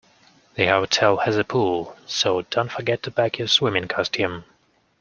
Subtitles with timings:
[0.55, 4.45] The hotel has a pool, so don't forget to pack your swimming costume